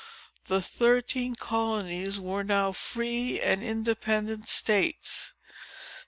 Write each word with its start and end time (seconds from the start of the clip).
The 0.47 0.63
thirteen 0.63 1.35
colonies 1.35 2.19
were 2.19 2.41
now 2.43 2.71
free 2.71 3.39
and 3.39 3.61
independent 3.61 4.47
states. 4.47 5.33